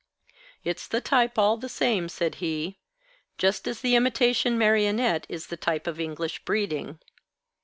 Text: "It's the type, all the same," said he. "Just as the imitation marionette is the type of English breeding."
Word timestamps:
"It's 0.63 0.87
the 0.87 0.99
type, 0.99 1.37
all 1.37 1.57
the 1.57 1.69
same," 1.69 2.09
said 2.09 2.33
he. 2.41 2.79
"Just 3.37 3.67
as 3.67 3.81
the 3.81 3.95
imitation 3.95 4.57
marionette 4.57 5.27
is 5.29 5.45
the 5.45 5.57
type 5.57 5.85
of 5.85 5.99
English 5.99 6.43
breeding." 6.43 6.97